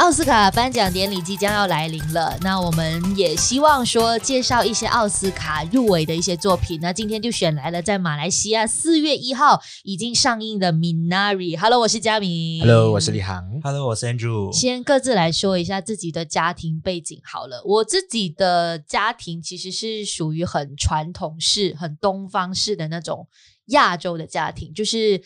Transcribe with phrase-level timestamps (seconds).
[0.00, 6.80] 奥斯卡颁奖典礼即将要来临了，那我们也希望说介绍一些奥斯卡入围的一些作品。
[6.80, 11.54] 那今天就选来了在马来西亚四月一号已经上映的《Minari》。
[11.60, 12.60] Hello，我是佳明。
[12.60, 13.44] Hello，我是李航。
[13.62, 14.50] Hello，我是 Andrew。
[14.50, 17.62] 先各自来说一下自己的家庭背景好了。
[17.66, 23.28] 我自己的家庭其实是属于很传统式、很东方式的那种。
[23.66, 25.16] 亚洲的家庭就是，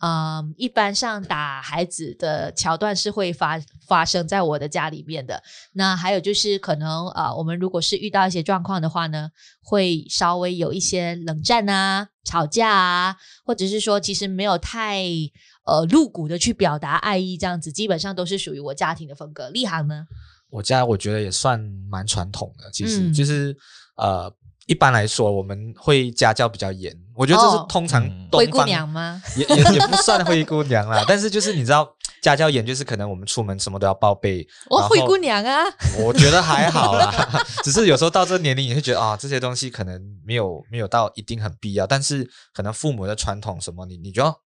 [0.00, 5.40] 嗯、呃，一般上打孩子的桥段是会发发生在我的家里面的。
[5.74, 9.30] 那还有就是，可能啊、呃，我们如果是遇到一些状况的话呢，
[9.62, 15.04] 会稍微有一些冷战啊、吵架啊，或者是说其实没有太
[15.64, 19.48] 呃露骨的去表达爱意，这样子基本上都是属于我家庭的风格。
[19.50, 20.06] 立行呢？
[20.50, 23.52] 我家我觉得也算蛮传统的，其实就是、
[23.96, 24.36] 嗯、呃。
[24.66, 26.94] 一般来说，我们会家教比较严。
[27.14, 29.22] 我觉得这是通常东方、灰姑娘吗？
[29.36, 31.04] 也也也不算灰姑娘啦。
[31.06, 31.86] 但是就是你知道，
[32.22, 34.46] 家教严就是可能我们出门什么都要报备。
[34.70, 35.64] 我灰姑娘啊，
[35.98, 37.12] 我觉得还好啦，
[37.62, 41.86] 只是有时候到这个年龄，你会觉得啊、哦，这些东西可能没有没有到一定很必要。
[41.86, 44.41] 但是可能父母的传统什么，你你就要。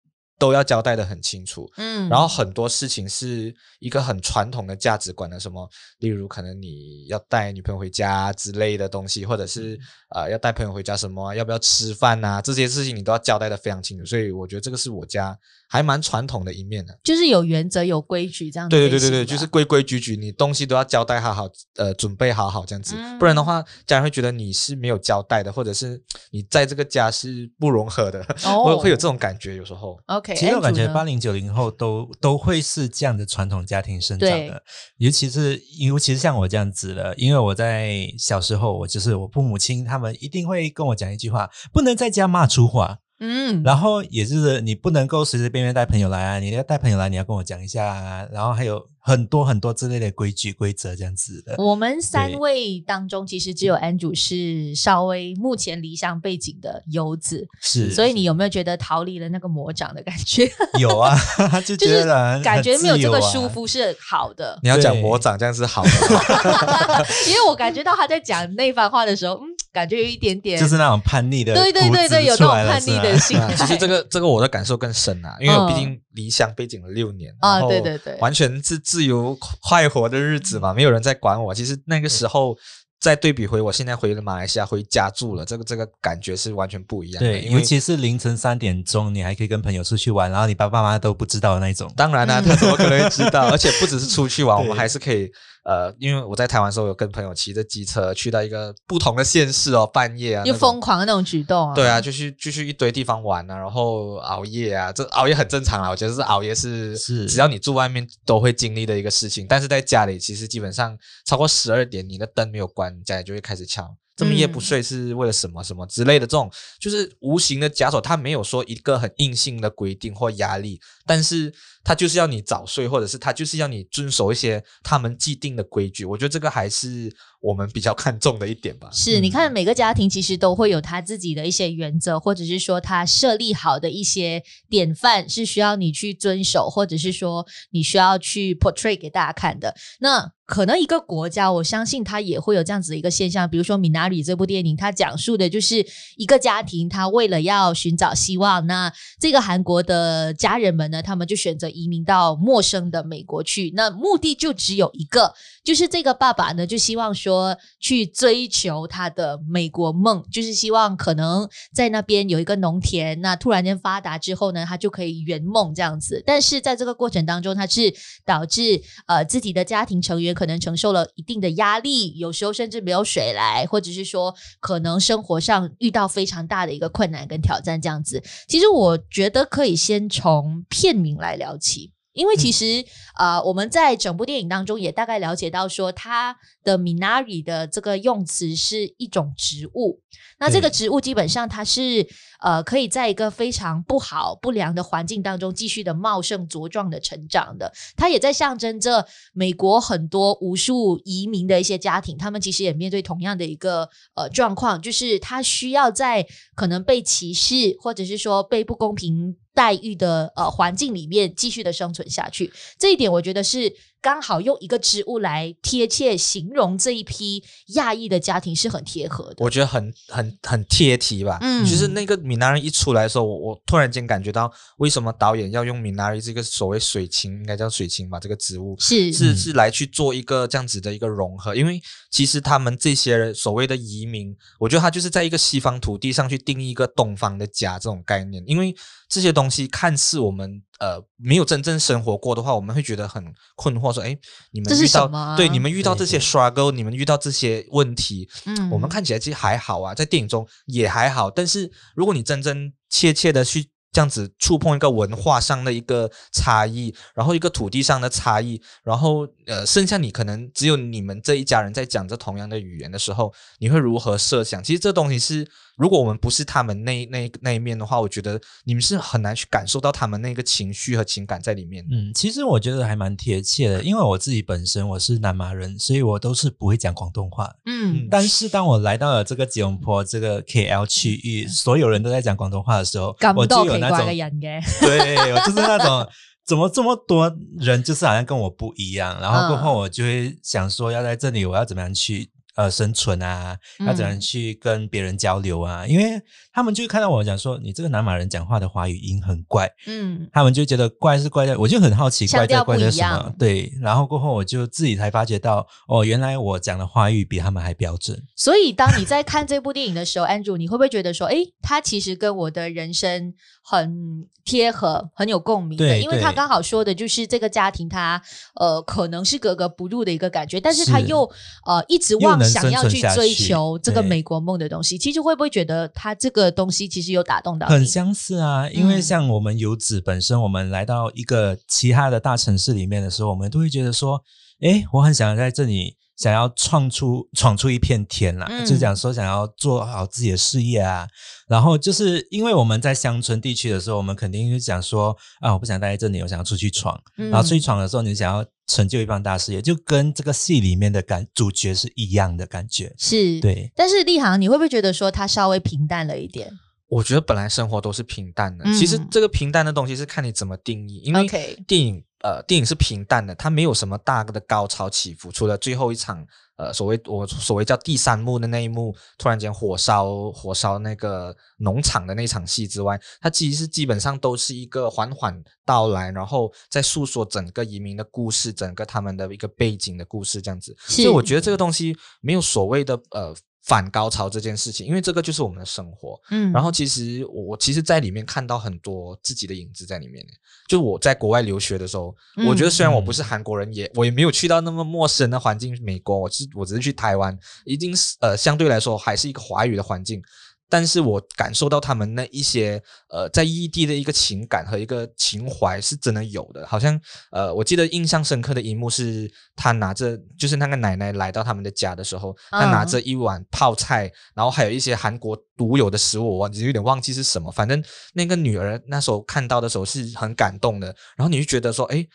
[0.43, 9.79] 都要交代的很清楚，嗯，然后很多事情是一个很传统的价值观的，什么，例如可能你要带女朋友回家之类的东西，或者是
[10.13, 15.33] 呃要带朋友回家什么，要不要吃饭啊，这些事情你都要交代的非常清楚，所以我觉得这个是我家
[15.73, 18.77] 还蛮传统的一面的，就是有原则、有规矩这样子。
[18.77, 25.99] 对对对对对，就是规规矩矩，你东西都要交代好好，呃，准备好好这样子，嗯、不然的话，家人会觉得你是没有交代的，或者是
[26.29, 29.97] 你在这个家是不融合的，哦、会会有这种感觉，有时候。
[30.05, 30.35] OK。
[30.35, 34.61] 其实我感觉八零九零后都都会是这样的传统家庭生长的，
[34.97, 42.99] 尤其是尤其是像我这样子的，因为我在小时候，我就是我父母亲他们一定会跟我讲一句话，不能在家骂粗话。
[43.19, 51.55] 嗯，然后也就是你不能够随随便便带朋友来啊，你要带朋友来，你要跟我讲一下啊，然后还有很多很多之类的规矩规则这样子的。
[51.57, 60.49] 我们三位当中，其实只有 Andrew 是稍微目前离乡背景的游子，是，所以你有没有觉得逃离了那个魔掌的感觉？
[60.79, 61.15] 有啊，
[61.65, 64.59] 就觉得、啊、感觉没有这个舒服是好的。
[64.63, 65.89] 你要讲魔掌这样是好的，
[67.29, 69.52] 因为我感觉到他在讲那番话的时候，嗯。
[69.73, 73.53] 感觉有一点点，就是那种叛逆的，对对对对，有那种叛逆的心态。
[73.57, 81.53] 其实这个这个我的感受更深啊， 因为我毕竟离乡背井了六年啊，对对对，完全是自由快活的日子嘛，没有人在管我。
[81.53, 82.55] 其实那个时候。
[83.03, 87.29] 再对比回我现在回了马来西亚回家住了，这个这个感觉是完全不一样的。
[87.29, 91.91] 对，尤其是凌晨三点钟，你还可以跟朋友出去玩，然后你爸爸妈妈都不知道的那种。
[91.97, 93.49] 当然啦、啊，他怎么可能会知道？
[93.51, 95.29] 而且不只是出去玩，我们还是可以
[95.63, 101.73] 呃，因为我在台湾的时候有跟朋友骑着机车去到一个不同的县市哦，半夜啊，又疯狂的那种举动啊。
[101.73, 105.89] 对啊，就去就去一堆地方玩啊，然后熬夜啊，这熬夜很正常啊。
[105.89, 113.95] 我觉得是熬夜是是只要你住外面都会经历的一个事情，但是在家里其实基本上超过十二点，你的灯没有关，家里就会开始敲。
[114.15, 116.47] 这么夜不睡是为了什么什么之类的这种，
[116.79, 121.53] 就是无形的枷锁，它没有说一个很硬性的规定或压力，但是。
[121.85, 126.05] 他就是要你早睡，或者是他就是要你遵守一些他们既定的规矩。
[126.05, 128.87] 我觉得这个还是我们比较看重的一点吧。
[128.89, 139.75] 是，你看每个家庭其实都会有他自己的一些原则，或者是说他设立好的一些典范是需要你去遵守，或者是说你需要去 portray 给大家看的。
[139.99, 143.49] 那可能一个国家，我相信他也会有这样子的一个现象。
[143.49, 145.85] 比如说《Minari》这部电影，它讲述的就是
[146.17, 151.73] 一个家庭，他为了要寻找希望，那这个韩国的家人们呢，他们就选择。
[151.73, 155.33] 移民到陌生的美国去，那目的就只有一个，
[155.63, 166.21] 就是这个爸爸呢，就希望说去追求他的美国梦，就是希望可能在那边有一个农田，那突然间发达之后呢，他就可以圆梦这样子。
[166.25, 167.91] 但是在这个过程当中，他是
[168.23, 178.21] 导致呃自己的家庭成员可能承受了一定的压力，有时候甚至没有水来，或者是说可能生活上遇到非常大的一个困难跟挑战这样子。
[178.47, 181.93] 其实我觉得可以先从片名来聊起。
[182.11, 182.85] 因为其实，
[183.15, 189.99] 啊、嗯呃，我们在整部电影当中也大概了解到，说它的 Minari 的这个用词是一种植物。
[190.37, 192.07] 那这个植物基本上它是
[192.39, 197.73] 呃，可以在一个非常不好、不良的环境当中继续的茂盛茁壮的成长的。
[197.95, 213.73] 它也在象征着美国很多无数移民的一些家庭，他们其实也面对同样的一个呃状况，就是他需要在可能被歧视或者是说被不公平待遇的呃环境里面继续的生存下去，这一点我觉得是
[214.03, 219.37] 刚好用一个植物来贴切形容这一批亚裔的家庭是很贴合的。
[219.37, 221.37] 我觉得很很很贴题吧。
[221.39, 231.55] 嗯，就是那个闽南人一出来的时候，我我突然间感觉到为什么导演要用闽南人这个所谓水芹，应该叫水芹吧，这个植物是是是来去做一个这样子的一个融合。
[231.55, 238.75] 因为其实他们这些所谓的移民，我觉得他就是在一个西方土地上去定义一个东方的家这种概念，因为
[239.07, 240.61] 这些东西看似我们。
[240.79, 244.17] 呃，没有真正生活过的话，我们会觉得很困惑，说，哎，
[244.51, 253.69] 你们遇到对你们遇到这些 struggle，你们遇到这些问题，嗯，我们看起来其实还好啊，在电影中也还好，但是如果你真真切切的去。
[253.93, 264.63] 这样子触碰一个文化上的一个差异，然后一个土地上的差异，然后呃，剩下你可能只有你们这一家人在讲着同样的语言的时候，你会如何设想？
[264.63, 265.47] 其实这东西是，
[265.77, 271.85] 如果我们不是他们那那那一面的话，我觉得你们是很难去感受到他们那个情绪和情感在里面。
[271.91, 277.53] 嗯，其实我觉得还蛮贴切的，因为我自己本身我是南马人，所以我都是不会讲广东话。
[277.65, 283.77] 嗯，但是当我来到了这个吉隆坡这个 KL 区域，所有人都在讲广东话的时候，我就有。
[283.83, 283.99] 那种
[284.79, 286.07] 对，我就是那种
[286.45, 289.19] 怎么这么多人，就是好像跟我不一样。
[289.19, 293.57] 然后过后我就会想说，要在这里，我要怎么样去呃生存啊？
[293.79, 295.85] 要怎么样去跟别人交流啊？
[295.87, 296.21] 因为
[296.53, 303.33] 他们就看到我讲说，你这个南马人讲话的华语音很怪，嗯，他们就觉得怪是怪在，我就很好奇怪在怪在什么？
[303.37, 308.21] 对，然后过后我就自己才发觉到，哦，原来我讲的华语比他们还标准。
[308.35, 313.33] 所以当你在看这部电影的时候，Andrew，你会不会觉得说，哎，他其实跟我的人生
[313.63, 318.23] 很贴合，很有共鸣的，对，因为他刚好说的就是这个家庭他，他
[318.55, 321.23] 呃可能是格格不入的一个感觉，但是他又
[321.65, 324.97] 呃一直妄想要去追求这个美国梦的东西。
[324.97, 327.67] 其实会不会觉得他这个东西其实有打动到？
[327.67, 334.21] 很相似啊，因为像我们游子本身，嗯、我们来到一个其他的大城市里面的时候，我们都会觉得说，
[334.61, 335.97] 哎，我很想在这里。
[336.15, 341.07] 想要创出闯出一片天啦，嗯、就讲说想要做好自己的事业啊，
[341.47, 346.99] 然后就是因为我们在乡村地区的时候，我们肯定就讲说啊，我不想待在这里，我想要出去闯。
[347.17, 352.93] 嗯、然后出去闯的时候，你想要成就一番大事业，就跟这个戏里面的感主角是一样的感觉。
[352.97, 353.71] 是，对。
[353.75, 356.51] 但是立航，你会不会觉得说他稍微平淡了一点？
[356.89, 361.27] 我觉得本来生活都是平淡的，嗯、其实这个平淡的东西是看你怎么定义，因为
[361.65, 362.03] 电影。
[362.23, 366.25] 呃，电影是平淡的，它没有什么大的高潮起伏，除了最后一场，
[366.55, 380.73] 呃，所谓我所谓叫第三幕的那一幕，突然间火烧火烧那个农场的那场戏之外，它其实基本上都是一个缓缓到来，然后在诉说整个移民的故事，整个他们的一个背景的故事这样子。
[380.79, 383.35] 所以我觉得这个东西没有所谓的呃。
[383.63, 390.25] 反高潮这件事情，因为这个就是我们的生活，嗯，然后其实我我其实，在里面看到很多自己的影子在里面。
[390.67, 400.21] 就我在国外留学的时候，嗯、我觉得虽然我不是韩国人，也我也没有去到那么陌生的环境，美国，我是我只是去台湾，一定是呃相对来说还是一个华语的环境。
[400.69, 406.99] 但是我感受到他们那一些呃，在异地的一个情感和一个情怀是真的有的，好像
[407.31, 417.83] 呃，我记得印象深刻的一幕是，他拿着就是那个奶奶来到他们的家的时候，他拿着一碗泡菜，然后还有一些韩国独有的食物，我忘记有点忘记是什么，反正
[418.13, 422.05] 那个女儿那时候看到的时候是很感动的，然后你就觉得说，哎。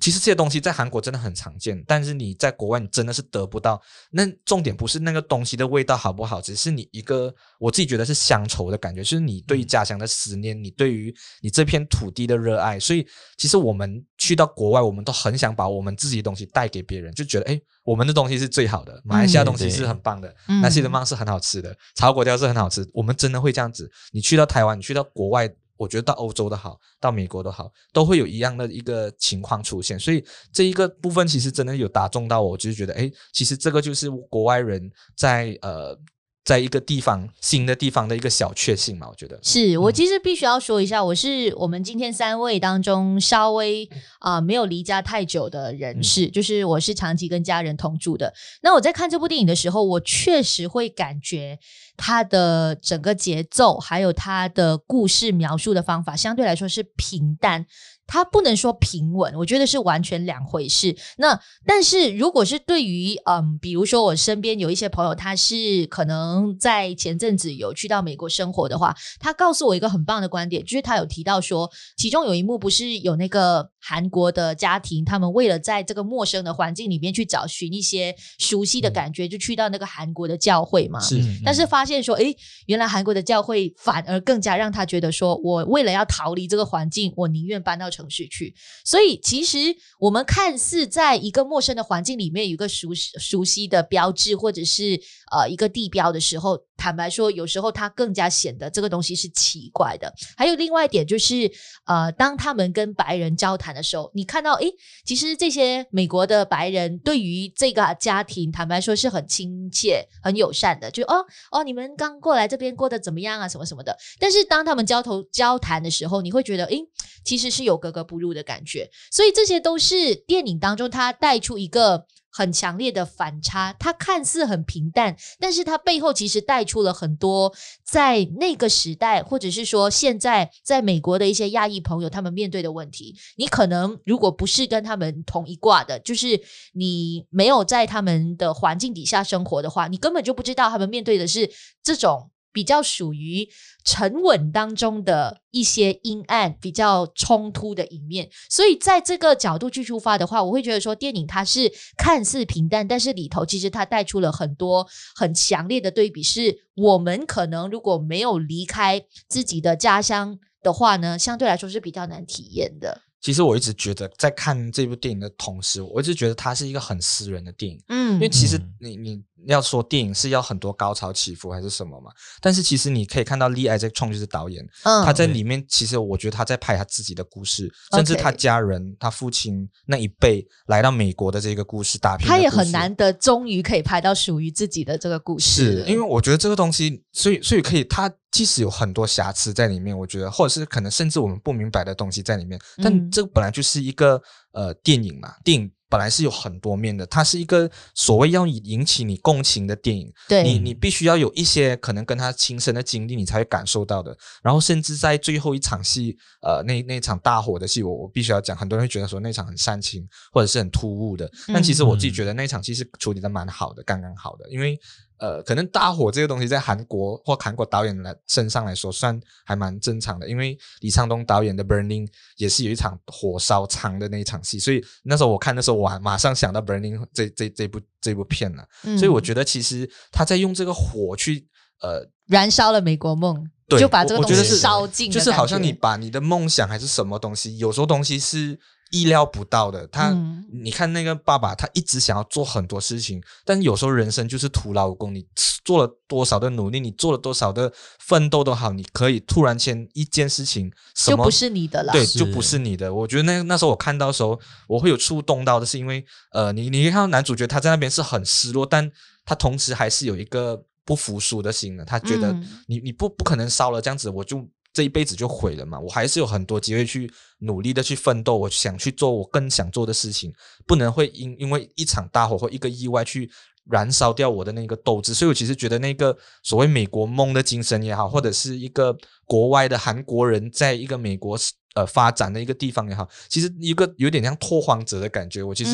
[0.00, 3.80] 其实这些东西在韩国真的很常见，但是你在国外你真的是得不到。
[4.10, 12.78] 那重点不是那个东西的味道好不好，只是你一个我自己觉得是乡愁的感觉，就是你对于家乡的思念，你对于你这片土地的热爱。
[12.78, 13.06] 所以
[13.36, 22.88] 其实我们去到国外，我们都很想把我们自己的东西带给别人，就觉得诶，我们的东西是最好的，马来西亚东西是很棒的，那些的芒是很好吃的，炒粿条是很好吃。
[22.92, 23.90] 我们真的会这样子。
[24.12, 25.48] 你去到台湾，你去到国外。
[25.76, 35.98] 我觉得到欧洲的好，到美国的好，都会有一样的一个情况出现，所以这一个部分其实真的有打中到我，就是觉得，诶，其实这个就是国外人在呃。
[36.46, 43.84] 在一个地方，新的地方的一个小确幸嘛，我觉得是我其实必须要说一下，我是我们今天三位当中稍微
[44.20, 48.32] 啊、呃、没有离家太久的人士，嗯、就是我是长期跟家人同住的。
[48.62, 51.58] 那我在看这部电影的时候，我确实会感觉
[51.96, 57.66] 它的整个节奏，还有它的故事描述的方法，相对来说是平淡。
[58.08, 60.96] 它不能说平稳，我觉得是完全两回事。
[61.18, 81.00] 那但是如果是对于嗯，比如说我身边有一些朋友，他是可能在前阵子有去到美国生活的话，他告诉我一个很棒的观点，就是他有提到说，其中有一幕不是有那个韩国的家庭，他们为了在这个陌生的环境里面去找寻一些熟悉的感觉，就去到那个韩国的教会嘛。
[81.00, 88.54] 是，但是发现说，诶，原来韩国的教会反而更加让他觉得说，我为了要逃离这个环境，我宁愿搬到城市去。
[88.84, 89.58] 所以，其实
[90.00, 95.00] 我们看似在一个陌生的环境里面有一个熟熟悉的标志，或者是
[95.30, 100.12] 呃一个地标的时候，坦白说，有时候他更加显得这个东西是奇怪的。
[100.36, 101.50] 还有另外一点就是，
[101.86, 104.72] 呃，当他们跟白人交谈的时候，你看到，诶，
[105.04, 113.96] 其实这些美国的白人对于这个家庭，坦白说是很亲切、很友善的，就哦哦，你们刚过来这边过得怎么样啊，什么什么的。
[114.18, 116.80] 但是当他们交头交谈的时候，你会觉得，诶，
[117.24, 118.90] 其实是有格格不入的感觉。
[119.12, 122.06] 所以这些都是电影当中他带出一个。
[122.36, 127.50] 很强烈的反差，它看似很平淡，但是它背后其实带出了很多
[127.82, 133.16] 在那个时代，或者是说现在在美国的一些亚裔朋友他们面对的问题。
[133.36, 136.38] 你可能如果不是跟他们同一挂的，就是
[136.74, 141.50] 你没有在他们的环境底下生活的话，你根本就不知道他们面对的是
[141.82, 142.30] 这种。
[142.56, 143.46] 比较属于
[143.84, 163.02] 沉稳当中的一些阴暗、比较冲突的一面，所以在这个角度去出发的话，我会觉得说，电影它是看似平淡，但是里头其实它带出了很多很强烈的对比，是我们可能如果没有离开自己的家乡的话呢，相对来说是比较难体验的。
[163.20, 167.82] 其实我一直觉得，在看这部电影的同时，我一直觉得它是一个很私人的电影。
[167.88, 172.10] 嗯，因为其实你你要说电影是要很多高潮起伏还是什么嘛？
[172.40, 182.28] 但是其实你可以看到 Lee Isaac Chung 就是导演，嗯，他在里面其实我觉得他在拍他自己的故事，甚至他家人、他父亲那一辈来到美国的这个故事，大片。
[182.28, 185.82] 他也很难得，终于可以拍到属于自己的这个故事。
[185.82, 188.12] 是因为我觉得这个东西，所以所以可以他。
[188.32, 194.20] 即使有很多瑕疵在里面，我觉得，或者是可能甚至我们不明白的东西在里面，但这本来就是一个
[194.52, 204.16] 呃电影嘛，电影本来是有很多面的，它是一个所谓要引起你共情的电影，对，你你必须要有一些可能跟他亲身的经历，你才会感受到的。
[204.42, 214.78] 然后甚至在最后一场戏，呃，那那场大火的戏，我我必须要讲，很多人会觉得说那场很煽情或者是很突兀的，但其实我自己觉得那场戏是处理的蛮好的，刚刚好的，因为。
[215.18, 220.28] 呃，可能大火这个东西在韩国或韩国导演来身上来说，算还蛮正常的。
[220.28, 222.06] 因为李沧东导演的《Burning》
[222.36, 228.66] 也是有一场火烧场的那一场戏，所以那时候我看的时候，我还马上想到《Burning》这这这部这部片了。
[228.84, 231.46] 嗯、所以我觉得其实他在用这个火去
[231.80, 238.58] 呃燃烧了美国梦，对，就把这个东西烧尽，就是好像你把你的梦想还是什么东西，有时候东西是。
[238.90, 245.14] 意料不到的，他，嗯、你看那个爸爸，他一直想要做很多事情，但是有时候人生就是徒劳无功。
[245.14, 245.26] 你
[245.64, 252.94] 做了多少的努力，你做了多少的奋斗都好，你可以突然间一件事情什么，就不是你的了，对，就不是你的。
[252.94, 254.38] 我觉得那那时候我看到的时候，
[254.68, 258.90] 我会有触动到的是因为，呃，你你看到男主角他在那边是很失落，但
[259.24, 262.32] 他同时还是有一个不服输的心的，他觉得
[262.68, 264.46] 你你不不可能烧了这样子，我就。
[264.76, 265.80] 这一辈子就毁了嘛？
[265.80, 270.30] 我还是有很多机会去努力的去奋斗，我想去做我更想做的事情，
[270.66, 273.30] 不能会因因为一场大火或一个意外去
[273.70, 275.14] 燃烧掉我的那个斗志。
[275.14, 281.38] 所以我其实觉得那个所谓美国梦的精神也好，或者是一个国外的韩国人在一个美国
[281.74, 285.70] 呃发展的一个地方也好，其实一个有点像拓荒者的感觉，我其实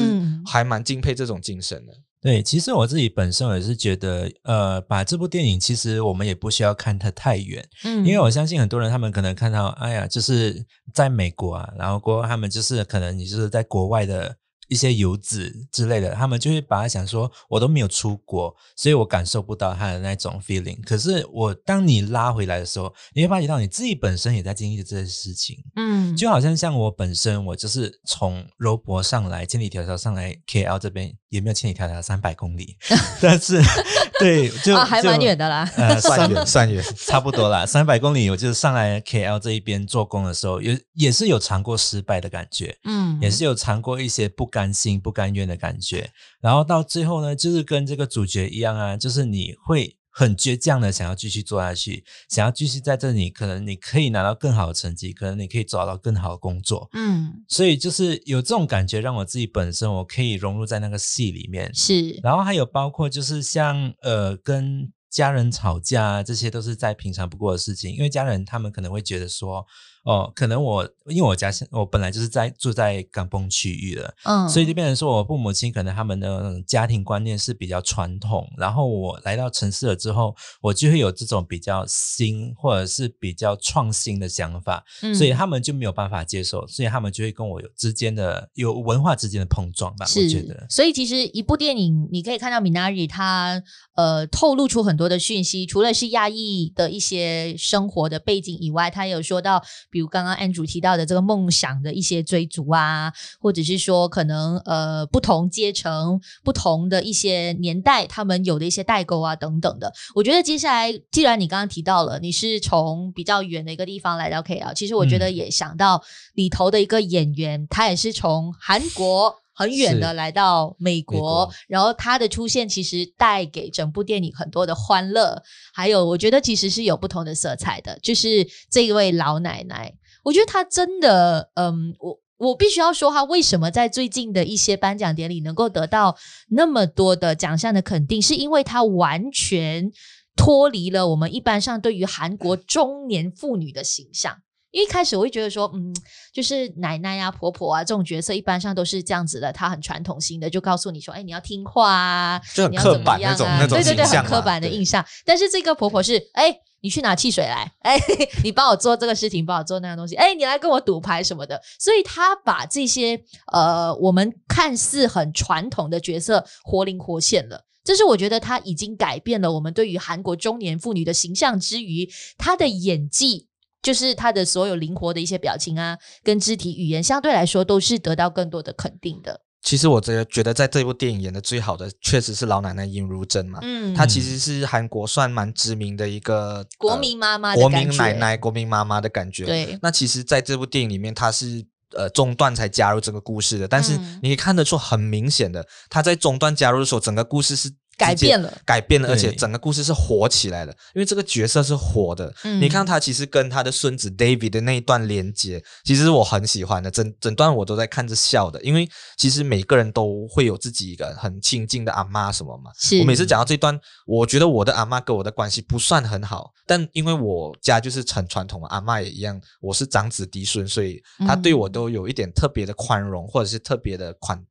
[0.47, 1.92] 还蛮敬佩这种精神的。
[2.23, 10.64] 对，其实我自己本身也是觉得，呃，把这部电影其实我们也不需要看它太远，嗯，因为我相信很多人他们可能看到，哎呀，就是
[10.95, 14.37] 在美国啊，然后过后他们就是可能你就是在国外的。
[14.69, 20.81] 一些游子之类的，他们就会把它想说，我都没有出国，所以我感受不到他的那种 feeling。
[20.83, 25.59] 可是我当你拉回来的时候，你会发觉到你自己本身也在经历这些事情。
[25.76, 32.76] 嗯，就好像像我本身，我就是从柔博上来，千里迢迢上来 KL 这边，也没有千里迢迢三百公里，
[33.20, 33.60] 但是
[34.18, 38.30] 对，就、啊、还蛮远的啦，呃，算 远算远，差不多啦，三百公里。
[38.30, 44.62] 我就是上来 KL 这一边做工的时候，也也是有尝过失败的感觉，嗯，也是有尝过一些不甘。
[44.62, 46.08] 甘心不甘愿的感觉，
[46.40, 69.66] 然后到最后呢，就是跟这个主角一样啊，就是你会很倔强的想要继续做下去，想要继续在这里，可能你可以拿到更好的成绩，可能你可以找到更好的工作，嗯，所以就是有这种感觉，让我自己本身我可以融入在那个戏里面，是，然后还有包括就是像呃跟家人吵架，这些都是再平常不过的事情，因为家人他们可能会觉得说。
[70.04, 90.66] 哦，可能我因为我家我本来就是在住在港崩区域的，嗯，所以就变成说我父母亲可能他们的家庭观念是比较传统，然后我来到城市了之后，我就会有这种比较新或者是比较创新的想法，嗯，所以他们就没有办法接受，所以他们就会跟我有之间的有文化之间的碰撞吧，是，我觉得。
[90.68, 93.62] 所以其实一部电影你可以看到 Minari 他
[93.94, 99.62] 呃透露出很多的讯息，除了是亚裔的一些生活的背景以外，他有说到。
[99.92, 109.92] 比如刚刚安主提到的这个梦想的一些追逐啊，或者是说可能呃不同阶层、不同的一些年代，他们有的一些代沟啊等等的。
[110.14, 119.41] 我觉得接下来，既然你刚刚提到了你是从比较远的一个地方来到 KL，其实我觉得也想到里头的一个演员，他也是从韩国。
[119.54, 125.42] 很远的来到美国，美国，然后他的出现其实带给整部电影很多的欢乐，
[125.75, 127.99] 还有我觉得其实是有不同的色彩的。
[128.02, 129.94] 就是这一位老奶奶，
[130.25, 136.16] 我觉得她真的，嗯，我我必须要说，她为什么在最近的一些颁奖典礼能够得到
[136.49, 139.92] 那么多的奖项的肯定，是因为她完全
[140.35, 144.38] 脱离了我们一般上对于韩国中年妇女的形象。
[144.73, 145.95] 因为一开始我会觉得说，嗯，
[146.33, 155.05] 就是奶奶啊、婆婆啊这种角色，一般上都是这样子的，她很传统型的，就告诉你说，哎，你要听话啊，就很刻板那种那种对对对，很刻板的印象。
[155.25, 158.00] 但是这个婆婆是，哎，你去拿汽水来，哎，
[158.43, 161.61] 你帮我做这个事情，帮我做那个东西，哎，你来跟我赌牌什么的。
[161.79, 167.67] 所以她把这些呃，我们看似很传统的角色活灵活现了。
[167.85, 173.49] 这是我觉得她已经改变了我们对于韩国中年妇女的形象之余，她的演技。
[173.82, 179.40] 就是他的所有灵活的一些表情啊，跟肢体语言，相对来说都是得到更多的肯定的。
[179.60, 183.58] 其实我觉得，觉得在这部电影演的最好的，确实是老奶奶尹如珍嘛。
[183.62, 189.44] 嗯，她其实是韩国算蛮知名的一个国民妈妈、国民奶奶、国民妈妈的感觉。
[189.44, 189.78] 对。
[189.82, 191.64] 那其实，在这部电影里面，她是
[191.96, 197.72] 呃中段才加入这个故事的，但是你可以看得出很明显的，她在中段加入的时候，整个故事是。
[197.96, 202.34] 改变了，改变了，而且整个故事是火起来的，因为这个角色是火的。
[202.44, 208.61] 嗯，你看他其实跟他的孙子 David 的那一段连接，其实我很喜欢的，整整段我都在看着笑的。
[208.62, 212.70] 因为其实每个人都会有自己一个很亲近的阿妈什么嘛。
[212.78, 212.99] 是。
[212.99, 224.42] 我每次讲到这段，我觉得我的阿妈跟我的关系不算很好，但因为我家就是很传统嘛，阿妈也一样，我是长子嫡孙，所以他对我都有一点特别的宽容，或者是特别的宽。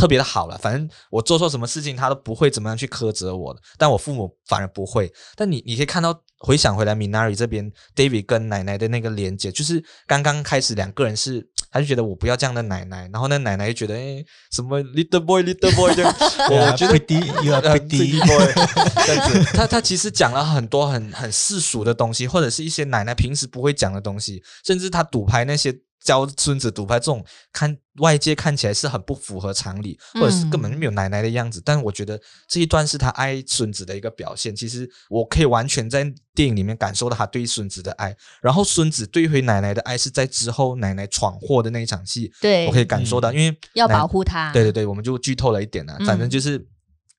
[0.00, 3.60] 特别的好了，反正我做错什么事情，他都不会怎么样去苛责我的。
[3.76, 5.12] 但我父母反而不会。
[5.36, 16.14] 但你你可以看到，回想回来，Minari 这边，David 跟奶奶的那个连接，就是刚刚开始两个人是，他就觉得我不要这样的奶奶，然后那奶奶就觉得，哎，什么 little boy little boy 这样，
[16.50, 18.52] 我觉得 pretty you are pretty boy
[19.06, 19.44] 这样子。
[19.52, 25.78] 他他其实讲了很多很很世俗的东西，或者是一些奶奶平时不会讲的东西，甚至他赌牌那些。
[26.02, 31.60] 教孙子读牌这种看外界看起来是很不符合常理，或者是根本就没有奶奶的样子。
[31.60, 34.56] 嗯、但我觉得这一段是他爱孙子的一个表现。
[34.56, 38.16] 其实我可以完全在电影里面感受到他对孙子的爱。
[38.40, 44.50] 然后孙子对回奶奶的爱是在之后奶奶闯祸的那一场戏，对，我可以感受到，嗯、因为要保护他。
[44.52, 45.98] 对对对，我们就剧透了一点了。
[46.06, 46.66] 反正就是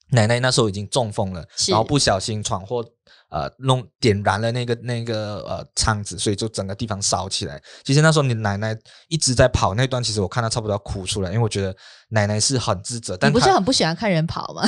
[0.10, 2.84] 奶奶那时候已经中风了，嗯、然后不小心闯祸。
[3.32, 7.62] 呃，弄点燃了那个那个呃仓子，所以就整个地方烧起来。
[7.82, 11.74] 其实那时候你奶奶一直在跑那段，其实我看到差不多要哭出来，因为我觉得
[12.10, 13.15] 奶奶是很自责。
[13.15, 14.63] 但你不是很不喜欢看人跑吗？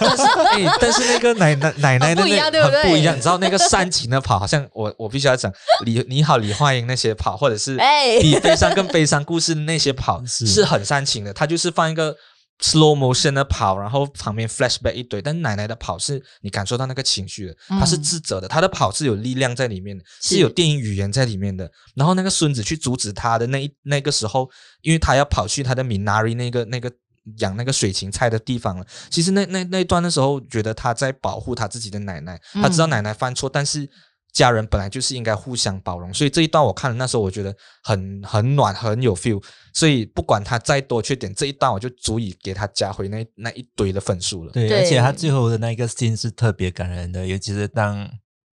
[0.00, 2.82] 但是哎，但是那个奶奶奶奶的那 个不一样，对不对？
[2.82, 5.52] 很不一样，你知道那个煽情的跑，好像我我必须要讲
[5.84, 7.78] 李你好李焕英那些跑，或者是
[8.20, 11.32] 比悲伤更悲伤故事的那些跑，是，是很煽情的。
[11.32, 12.16] 他就是放一个。
[12.62, 21.70] Slow motion 的跑，然后旁边 flashback 一堆，但奶奶的跑是你感受到那个情绪的，她是自责的，她的跑是有力量在里面的，是有电影语言在里面的。
[21.94, 24.48] 然后那个孙子去阻止他的那一那个时候，
[24.80, 26.90] 因为他要跑去他的 Minari 那个那个
[27.38, 28.86] 养那个水芹菜的地方了。
[29.10, 33.90] 其实那那那一段的时候，觉得他在保护他自己的奶奶，他知道奶奶犯错，但是。
[34.32, 39.42] 家人本来就是应该互相包容，所以这一段我看了，那时候我觉得很很暖，很有 feel。
[39.74, 44.52] 所以不管他再多缺点，这一段我就足以给他加回那那一堆的分数了。
[44.52, 48.10] 对，而且他最后的那个 scene 是特别感人的，尤其是当。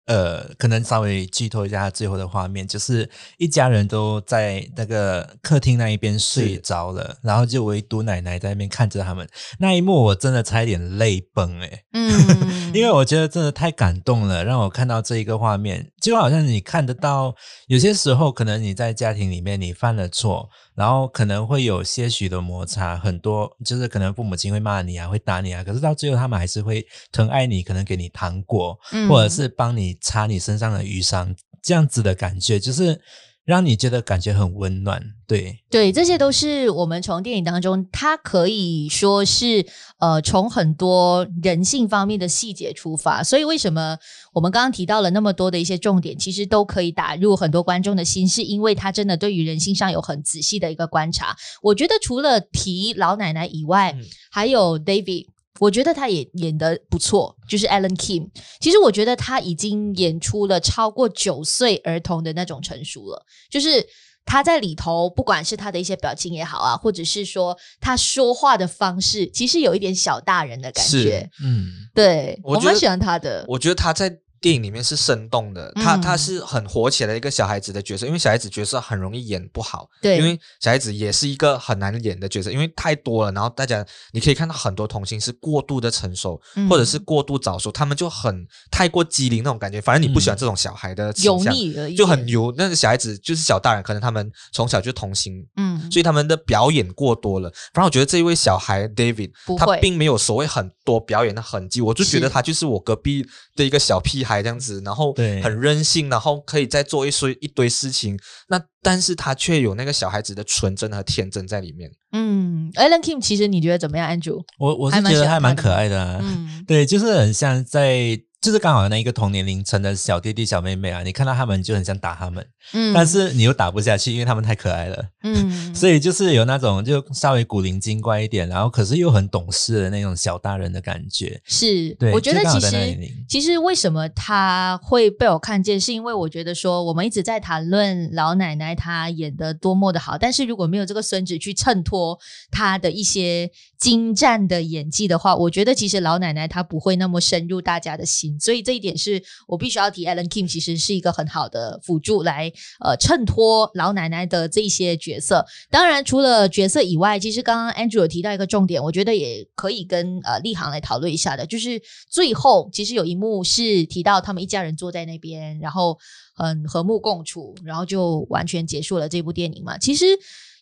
[0.06, 9.28] 呃，可能稍微剧透一下他最后的画面，就是一家人都在那个客厅那一边睡着了，然后就唯独奶奶在那边看着他们。
[9.58, 17.34] 那一幕我真的差一点泪崩诶， 嗯，因为我觉得真的太感动了，让我看到这一个画面，就好像你看得到，
[17.66, 20.48] 有些时候可能你在家庭里面你犯了错。
[20.76, 33.00] 然后可能会有些许的摩擦，很多就是可能父母亲会骂你啊，会打你啊，可是到最后他们还是会疼爱你，可能给你糖果，嗯、或者是帮你擦你身上的瘀伤，这样子的感觉，就是
[33.46, 35.02] 让你觉得感觉很温暖。
[35.26, 39.66] 对对，这些都是我们从电影当中，它可以说是
[39.98, 43.22] 呃，从很多人性方面的细节出发。
[43.24, 43.96] 所以为什么
[44.34, 51.36] 我们刚刚提到了那么多的一些重点，其实都可以打入很多观众的心，是因为它真的对于人性上有很仔细的一个观察。
[51.62, 55.26] 我觉得除了提老奶奶以外，嗯、还有 David。
[55.58, 58.28] 我觉得他也演的不错，就是 Alan Kim。
[58.60, 63.86] 其实我觉得他已经演出了超过九岁儿童的那种成熟了，就是
[64.24, 71.30] 他在里头，不管是他的一些表情也好啊，或者是说他说话的方式，其实有一点小大人的感觉。
[71.42, 73.44] 嗯，对，我蛮喜欢他的。
[73.48, 74.18] 我觉得他在。
[74.46, 83.32] 电影里面是生动的，他他是很火起来的一个小孩子的角色，因为小孩子角色很容易演不好，对，因为小孩子也是一个很难演的角色，因为太多了。
[83.32, 89.80] 然后大家你可以看到很多童星是过度的成熟，嗯、或者是过度早熟，他们就很太过机灵那种感觉。
[89.80, 92.54] 反正你不喜欢这种小孩的形象，嗯、就很牛。
[92.56, 97.50] 那个小孩子就是小大人，可能他们从小就童星，嗯，所以他们的表演过多了。
[97.74, 104.35] 反正我觉得这一位小孩 David，他并没有所谓很多表演的痕迹，我就觉得他就是我隔壁的一个小屁孩。
[104.42, 108.18] 这样子，然后很任性，然后可以再做一堆一堆事情。
[108.48, 111.90] 那但是他却有那个小孩子的纯真和天真在里面。
[112.12, 114.42] 嗯，Alan Kim，其实你觉得怎么样，Andrew？
[114.58, 116.20] 我我是觉得还蛮可爱的啊。
[116.22, 118.20] 嗯，对，就是很像在。
[118.46, 131.40] 就是刚好那一个同年龄层的小弟弟小妹妹啊，你看到他们就很想打他们，嗯，但是你又打不下去，因为他们太可爱了，嗯， 所以就是有那种就稍微古灵精怪一点，然后可是又很懂事的那种小大人的感觉。
[131.44, 142.16] 是，对，我觉得其实其实为什么他会被我看见，是因为我觉得说我们一直在谈论老奶奶她演的多么的好，但是如果没有这个孙子去衬托
[142.52, 148.35] 她的一些精湛的演技的话，我觉得其实老奶奶她不会那么深入大家的心。
[148.38, 152.52] 所以这一点是我必须要提，Alan Kim 其实是一个很好的辅助来
[152.84, 155.44] 呃衬托老奶奶的这些角色。
[155.70, 165.98] 当然，除了角色以外，其实刚刚 Andrew 有提到一个重点，我觉得也可以跟呃立行来讨论一下的，就是最后其实有一幕是提到他们一家人坐在那边，然后
[166.34, 169.76] 很和睦共处，然后就完全结束了这部电影嘛。
[169.78, 170.06] 其实。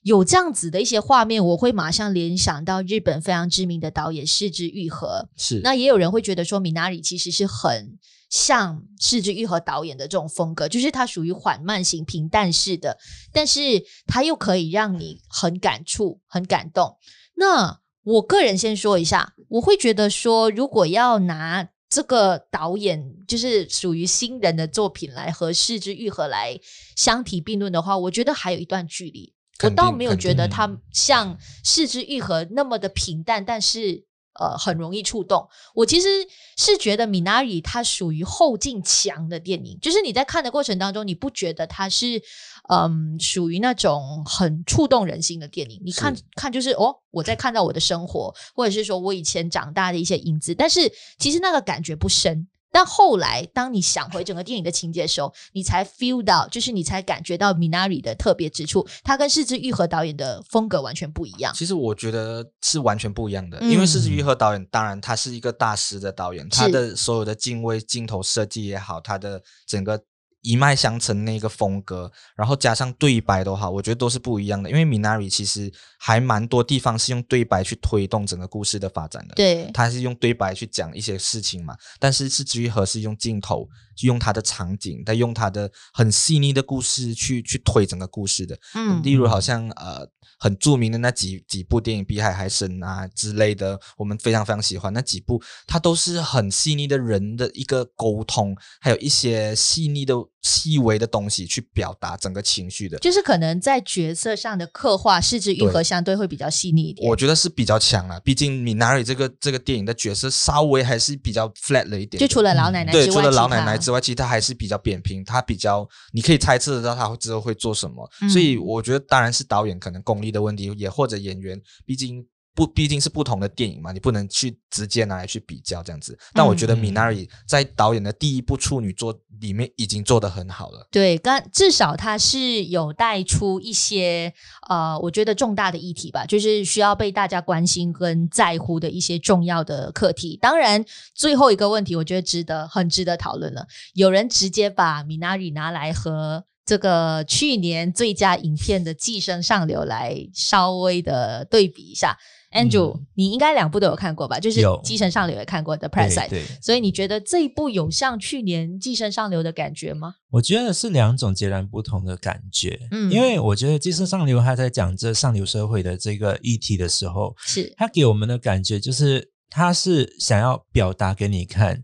[0.05, 5.31] 有这样子的一些画面，我会马上联想到日本非常知名的导演是枝裕和。
[5.35, 12.99] 是，那也有人会觉得说，Minari 其实是很像是枝裕和导演的这种风格，就是它属于缓慢型、平淡式的，
[13.33, 13.61] 但是
[14.07, 16.99] 它又可以让你很感触、很感动。
[17.37, 26.61] 那我个人先说一下，我会觉得说，如果要拿这个导演就是属于新人的作品来和是枝裕和来
[26.95, 29.33] 相提并论的话，我觉得还有一段距离。
[29.62, 34.05] 我倒没有觉得它像四肢愈合那么的平淡，但是
[34.38, 35.49] 呃很容易触动。
[35.75, 36.09] 我其实
[36.57, 42.21] 是觉得 Minari 它属于后劲强的电影，就是你在看的过程当中，你不觉得它是
[42.69, 45.81] 嗯属于那种很触动人心的电影？
[45.85, 52.49] 你看看就是哦，我在看到我的生活，或者是说我以前长大的一些影子，但是其实那个感觉不深。
[52.75, 61.55] 但后来，当你想回整个电影的情节的时候，你才 feel 到，就是你才感觉到 Minari 的特别之处，他跟是枝裕和导演的风格完全不一样。
[61.55, 70.03] 其实我觉得是完全不一样的，嗯、因为是枝裕和导演，当然他是一个大师的导演，他的所有的镜位、镜头设计也好，他的整个。
[70.44, 74.68] 一脉相承那个风格，然后加上对白的话，我觉得都是不一样的。
[74.70, 79.35] 因为 Minari 其实还蛮多地方是用对白去推动整个故事的发展的。
[79.35, 81.74] 对，他是用对白去讲一些事情嘛。
[81.98, 83.66] 但是是至于何是用镜头，
[84.02, 88.59] 用他的场景，再用他的很细腻的故事去去推整个故事的。
[88.74, 90.09] 嗯，例如好像呃。
[90.38, 107.09] 很著名的那几几部电影，《比海还深》啊之类的，我们非常非常喜欢那几部，它都是很细腻的人的一个沟通，还有一些细腻的细微的东西去表达整个情绪的，就是可能在角色上的刻画，是枝裕和相对会比较细腻一点。
[107.09, 122.27] 我觉得是比较强啊，毕竟 Minari 这个这个电影的角色稍微还是比较 flat 了一点，就除了老奶奶之外，对，除了老奶奶之外，其实他还是比较扁平，他比较你可以猜测得到他之后会做什么，嗯、所以我觉得当然是导演可能功力的问题，也或者演员，毕竟。
[122.55, 126.17] 不，毕竟是不同的电影嘛，你不能去直接拿来去比较这样子。
[126.33, 130.87] 但我觉得 Minari 在导演的第一部处女作里面已经做得很好了。
[130.93, 134.33] 对，刚至少他是有带出一些
[134.69, 140.38] 呃，我觉得重大的议题吧，就是需要被大家关心跟在乎的一些重要的课题。
[140.40, 143.67] 当然，最后一个问题，我觉得值得很值得讨论了。
[143.95, 152.17] 有人直接把 Minari 拿来和这个去年最佳影片的《寄生上流》来稍微的对比一下。
[152.55, 154.38] Andrew，、嗯、你应该两部都有看过吧？
[154.38, 156.29] 就是《寄生上流》也看过的《Parasite》，
[156.62, 160.14] 所以你觉得这一部有像去年《寄生上流》的感觉吗？
[160.31, 162.79] 我觉得是两种截然不同的感觉。
[162.93, 171.83] 嗯，因为我觉得《寄生上流》他在讲这上流社会的这个议题的时候，是他给我们的感觉就是他是想要表达给你看，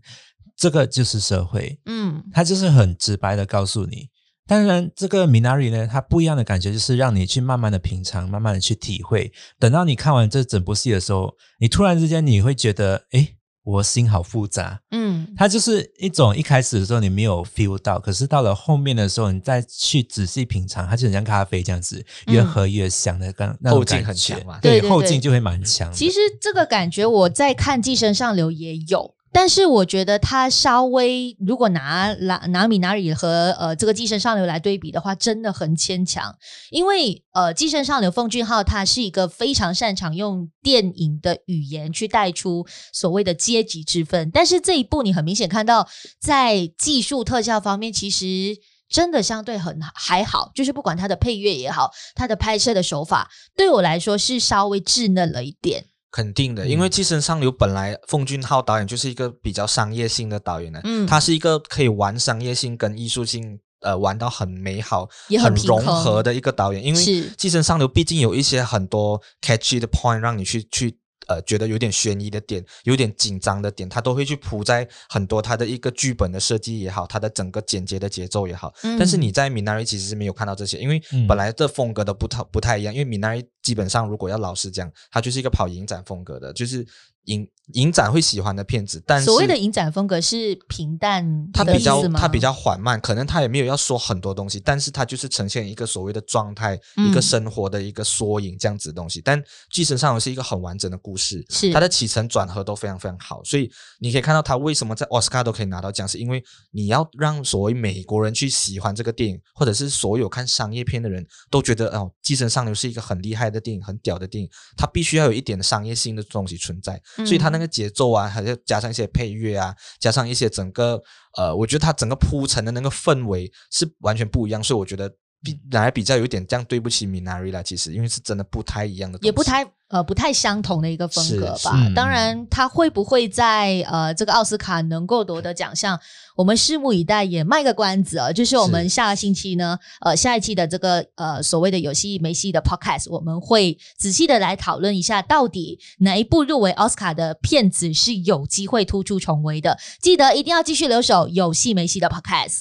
[0.57, 1.79] 这个就是社会。
[1.85, 4.07] 嗯，他就是很直白的告诉你。
[4.51, 9.31] 当然，这个 Minari 呢，它不一样的感觉就是让你去慢慢的品尝，慢慢的去体会。
[9.57, 13.29] 等到你看完这整部戏的时候，你突然之间你会觉得，哎，
[13.63, 14.81] 我心好复杂。
[14.91, 23.71] 嗯，它就是一种一开始的时候你没有 feel 到，可是到了后面的时候，你再去仔细品尝，它就很像咖啡这样子，越喝越香的，感觉。
[23.71, 25.89] 后劲很强嘛，对，后劲就会蛮强。
[25.93, 29.15] 其实这个感觉我在看《寄生上流》也有。
[29.33, 36.35] 但是我觉得他稍微，如果拿拿拿米纳里和呃这个寄生上流来对比的话，真的很牵强。
[36.69, 45.87] 因为呃寄生上流奉俊昊他是一个非常擅长用电影的语言去带出所谓的阶级之分，但是这一部你很明显看到
[46.19, 48.57] 在技术特效方面，其实
[48.89, 55.85] 真的相对很还好，就是不管他的配乐也好，他的拍摄的手法，对我来说是稍微稚嫩了一点。
[56.11, 66.83] 肯定的，因为《寄生上流》本来奉俊昊导演就是一个比较商业性的导演呢，嗯，他是一个可以玩商业性跟艺术性，呃，玩到很美好、也很，很融合的一个导演。
[66.83, 66.99] 因为
[67.37, 70.97] 《寄生上流》毕竟有一些很多 catchy 的 point 让你去去。
[71.27, 78.73] 呃，觉得有点悬疑的点，有点紧张的点，他都会去铺在很多他的一个剧本的设计也好，他的整个剪接的节奏也好。
[78.83, 82.93] 嗯、但是你在 Minari 其实是没有看到这些，因为本来的风格都不太不太一样。
[82.93, 86.85] 因为 Minari 基本上如果要老实讲，它就是一个跑影展风格的，就是。
[87.25, 99.21] 影影展会喜欢的片子，但是所谓的影展风格是平淡，它比较它比较缓慢，可能它也没有要说很多东西，但是它就是呈现一个所谓的状态，嗯、一个生活的一个缩影这样子的东西。
[99.21, 117.01] 但《寄生上流》是一个很完整的故事，是它的起承转合都非常非常好，所以你可以看到它为什么在奥斯卡都可以拿到奖，是因为你要让所谓美国人去喜欢这个电影，或者是所有看商业片的人都觉得哦，《寄生上流》是一个很厉害的电影，很屌的电影，它必须要有一点商业性的东西存在。
[117.17, 121.01] 所以它那个节奏啊，还要加上一些配乐啊，加上一些整个
[121.37, 125.09] 呃，我觉得它整个铺陈的那个氛围是完全不一样，所以我觉得
[125.43, 129.65] 比来比较有点这样对不起 Minari 啦，其实因为是真的不太一样的，也不太。
[129.91, 131.91] 呃，不太相同的一个风格吧。
[131.93, 135.99] 当然，他会不会在呃这个奥斯卡能够夺得奖项，
[136.37, 137.25] 我们拭目以待。
[137.25, 149.77] 也卖个关子啊，就是我们下个星期呢，呃，下一期的这个呃所谓的有戏没戏的 Podcast，我们会仔细的来讨论一下，到底哪一部入围奥斯卡的片子是有机会突出重围的。
[150.01, 152.59] 记得一定要继续留守有戏没戏的 Podcast。